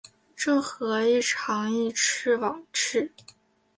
[0.35, 3.11] 郑和亦尝裔敕往赐。